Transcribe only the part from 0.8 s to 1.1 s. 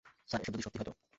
হয়, তো?